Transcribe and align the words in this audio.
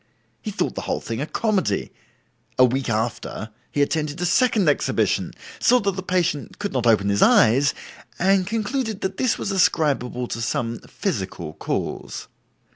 He 0.41 0.49
thought 0.49 0.73
the 0.73 0.81
whole 0.89 0.99
thing 0.99 1.21
a 1.21 1.27
comedy; 1.27 1.91
a 2.57 2.65
week 2.65 2.89
after, 2.89 3.51
he 3.71 3.83
attended 3.83 4.19
a 4.19 4.25
second 4.25 4.67
exhibition, 4.67 5.31
saw 5.59 5.79
that 5.81 5.91
the 5.95 6.01
patient 6.01 6.57
could 6.57 6.73
not 6.73 6.87
open 6.87 7.09
his 7.09 7.21
eyes, 7.21 7.75
and 8.17 8.47
concluded 8.47 9.01
that 9.01 9.17
this 9.17 9.37
was 9.37 9.51
ascribable 9.51 10.27
to 10.29 10.41
some 10.41 10.79
physical 10.79 11.53
cause. 11.53 12.27